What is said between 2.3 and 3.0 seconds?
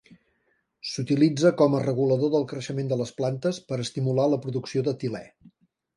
del creixement de